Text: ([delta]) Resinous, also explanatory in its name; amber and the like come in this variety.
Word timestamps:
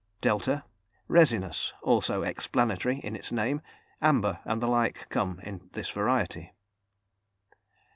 ([delta]) 0.19 0.63
Resinous, 1.07 1.73
also 1.83 2.23
explanatory 2.23 2.97
in 3.03 3.15
its 3.15 3.31
name; 3.31 3.61
amber 4.01 4.39
and 4.45 4.59
the 4.59 4.65
like 4.65 5.05
come 5.09 5.39
in 5.43 5.69
this 5.73 5.91
variety. 5.91 6.55